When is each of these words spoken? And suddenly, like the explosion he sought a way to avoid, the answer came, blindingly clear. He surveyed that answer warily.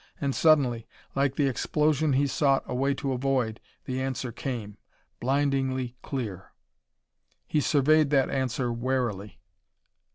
And 0.19 0.33
suddenly, 0.33 0.87
like 1.13 1.35
the 1.35 1.45
explosion 1.45 2.13
he 2.13 2.25
sought 2.25 2.63
a 2.65 2.73
way 2.73 2.95
to 2.95 3.11
avoid, 3.13 3.59
the 3.85 4.01
answer 4.01 4.31
came, 4.31 4.77
blindingly 5.19 5.95
clear. 6.01 6.53
He 7.45 7.61
surveyed 7.61 8.09
that 8.09 8.31
answer 8.31 8.71
warily. 8.73 9.39